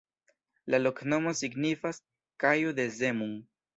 [0.73, 2.01] La loknomo signifas:
[2.45, 3.37] kajo de Zemun.